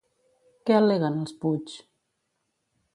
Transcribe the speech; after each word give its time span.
Què 0.69 0.77
al·leguen 0.77 1.21
els 1.25 1.37
Puig? 1.45 1.77